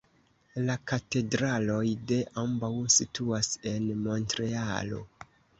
La 0.69 0.77
katedraloj 0.91 1.83
de 2.13 2.19
ambaŭ 2.45 2.71
situas 2.97 3.53
en 3.75 3.89
Montrealo. 4.09 5.07